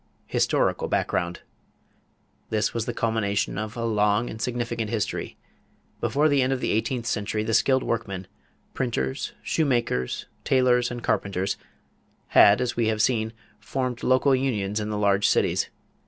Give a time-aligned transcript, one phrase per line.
[0.25, 1.41] =Historical Background.=
[2.49, 5.37] This was the culmination of a long and significant history.
[5.99, 8.25] Before the end of the eighteenth century, the skilled workmen
[8.73, 11.55] printers, shoemakers, tailors, and carpenters
[12.29, 15.69] had, as we have seen, formed local unions in the large cities.